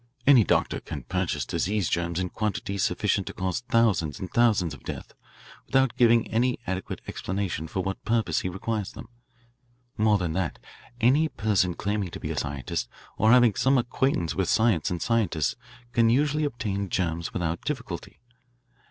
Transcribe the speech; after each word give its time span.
Any 0.25 0.43
doctor 0.43 0.79
can 0.79 1.03
purchase 1.03 1.45
disease 1.45 1.87
germs 1.87 2.19
in 2.19 2.29
quantities 2.29 2.83
sufficient 2.83 3.27
to 3.27 3.33
cause 3.33 3.59
thousands 3.69 4.19
and 4.19 4.31
thousands 4.31 4.73
of 4.73 4.81
deaths 4.81 5.13
without 5.67 5.95
giving 5.95 6.27
any 6.31 6.57
adequate 6.65 7.01
explanation 7.07 7.67
for 7.67 7.83
what 7.83 8.03
purpose 8.03 8.39
he 8.39 8.49
requires 8.49 8.93
them. 8.93 9.09
More 9.99 10.17
than 10.17 10.33
that, 10.33 10.57
any 10.99 11.29
person 11.29 11.75
claiming 11.75 12.09
to 12.09 12.19
be 12.19 12.31
a 12.31 12.35
scientist 12.39 12.89
or 13.15 13.29
having 13.31 13.53
some 13.53 13.77
acquaintance 13.77 14.33
with 14.33 14.49
science 14.49 14.89
and 14.89 14.99
scientists 14.99 15.55
can 15.91 16.09
usually 16.09 16.45
obtain 16.45 16.89
germs 16.89 17.31
without 17.31 17.61
difficulty. 17.61 18.21